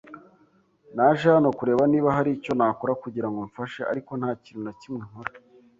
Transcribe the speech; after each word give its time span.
Naje 0.95 1.25
hano 1.35 1.49
kureba 1.57 1.83
niba 1.91 2.09
hari 2.17 2.29
icyo 2.37 2.53
nakora 2.59 2.93
kugira 3.03 3.27
ngo 3.29 3.39
mfashe, 3.47 3.81
ariko 3.91 4.11
nta 4.19 4.31
kintu 4.43 4.61
na 4.65 4.73
kimwe 4.81 5.01
nkora. 5.09 5.31